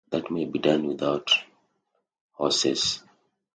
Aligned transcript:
That 0.09 0.31
may 0.31 0.45
be 0.45 0.57
done 0.57 0.87
without 0.87 1.29
horses. 2.31 3.03